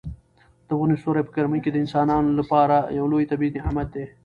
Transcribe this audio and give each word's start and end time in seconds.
د 0.67 0.69
ونو 0.79 0.95
سیوری 1.01 1.21
په 1.25 1.31
ګرمۍ 1.37 1.59
کې 1.63 1.71
د 1.71 1.77
انسان 1.83 2.23
لپاره 2.39 2.75
یو 2.97 3.05
لوی 3.11 3.25
طبیعي 3.31 3.55
نعمت 3.63 3.87
دی. 3.95 4.05